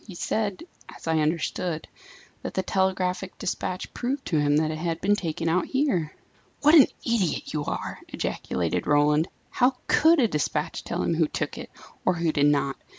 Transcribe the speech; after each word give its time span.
"He 0.07 0.15
said 0.15 0.63
as 0.89 1.05
I 1.05 1.19
understood 1.19 1.87
that 2.41 2.55
the 2.55 2.63
telegraphic 2.63 3.37
despatch 3.37 3.93
proved 3.93 4.25
to 4.25 4.39
him 4.39 4.57
that 4.57 4.71
it 4.71 4.79
had 4.79 4.99
been 4.99 5.15
taken 5.15 5.47
out 5.47 5.67
here." 5.67 6.11
"What 6.61 6.73
an 6.73 6.87
idiot 7.05 7.53
you 7.53 7.65
are!" 7.65 7.99
ejaculated 8.07 8.87
Roland. 8.87 9.27
"How 9.51 9.77
could 9.85 10.19
a 10.19 10.27
despatch 10.27 10.83
tell 10.83 11.03
him 11.03 11.13
who 11.13 11.27
took 11.27 11.55
it, 11.55 11.69
or 12.03 12.15
who 12.15 12.31
did 12.31 12.47
not? 12.47 12.77